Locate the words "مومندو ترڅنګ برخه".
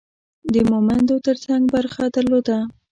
0.71-2.03